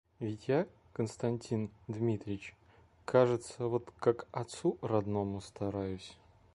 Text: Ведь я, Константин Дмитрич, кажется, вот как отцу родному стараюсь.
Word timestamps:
Ведь 0.19 0.47
я, 0.47 0.65
Константин 0.93 1.69
Дмитрич, 1.87 2.55
кажется, 3.05 3.67
вот 3.67 3.91
как 3.99 4.25
отцу 4.31 4.79
родному 4.81 5.39
стараюсь. 5.41 6.17